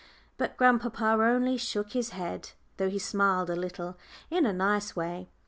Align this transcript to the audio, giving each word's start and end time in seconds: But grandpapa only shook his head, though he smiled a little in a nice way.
But 0.35 0.57
grandpapa 0.57 1.21
only 1.21 1.57
shook 1.57 1.91
his 1.91 2.09
head, 2.09 2.53
though 2.77 2.89
he 2.89 2.97
smiled 2.97 3.51
a 3.51 3.55
little 3.55 3.99
in 4.31 4.47
a 4.47 4.51
nice 4.51 4.95
way. 4.95 5.29